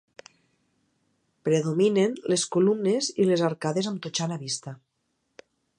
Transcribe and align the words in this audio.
Predominen 1.49 2.17
les 2.33 2.47
columnes 2.57 3.13
i 3.25 3.29
les 3.33 3.47
arcades 3.53 3.91
amb 3.93 4.05
totxana 4.07 4.43
vista. 4.47 4.75